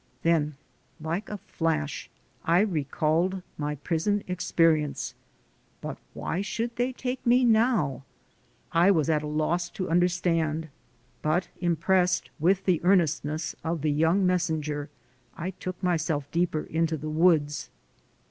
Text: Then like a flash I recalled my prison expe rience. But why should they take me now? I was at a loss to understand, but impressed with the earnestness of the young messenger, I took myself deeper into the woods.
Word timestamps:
Then 0.23 0.55
like 0.99 1.29
a 1.29 1.37
flash 1.37 2.09
I 2.43 2.61
recalled 2.61 3.43
my 3.55 3.75
prison 3.75 4.23
expe 4.27 4.67
rience. 4.73 5.13
But 5.79 5.99
why 6.15 6.41
should 6.41 6.75
they 6.75 6.91
take 6.91 7.23
me 7.23 7.45
now? 7.45 8.03
I 8.71 8.89
was 8.89 9.11
at 9.11 9.21
a 9.21 9.27
loss 9.27 9.69
to 9.69 9.91
understand, 9.91 10.69
but 11.21 11.49
impressed 11.59 12.31
with 12.39 12.65
the 12.65 12.81
earnestness 12.83 13.55
of 13.63 13.81
the 13.83 13.91
young 13.91 14.25
messenger, 14.25 14.89
I 15.37 15.51
took 15.51 15.83
myself 15.83 16.25
deeper 16.31 16.63
into 16.63 16.97
the 16.97 17.07
woods. 17.11 17.69